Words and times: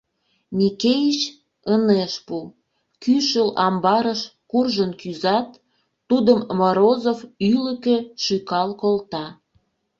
Микеич 0.57 1.19
ынеж 1.73 2.13
пу, 2.25 2.37
кӱшыл 3.03 3.49
амбарыш 3.65 4.21
куржын 4.51 4.91
кӱзат, 5.01 5.49
тудым 6.09 6.39
Морозов 6.57 7.19
ӱлыкӧ 7.51 7.97
шӱкал 8.23 8.69
колта... 8.81 9.25